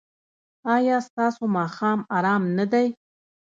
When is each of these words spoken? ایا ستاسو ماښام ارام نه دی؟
ایا 0.75 0.97
ستاسو 1.07 1.43
ماښام 1.57 1.99
ارام 2.17 2.43
نه 2.57 2.65
دی؟ 2.71 2.87